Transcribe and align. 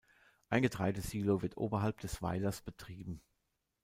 Ein 0.49 0.63
Getreidesilo 0.63 1.43
wird 1.43 1.57
oberhalb 1.57 1.99
des 1.99 2.23
Weilers 2.23 2.63
betrieben. 2.63 3.21